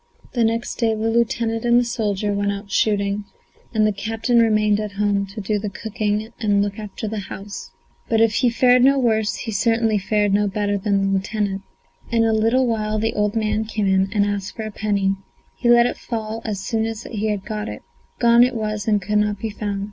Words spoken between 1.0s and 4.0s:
lieutenant and the soldier went out shooting and the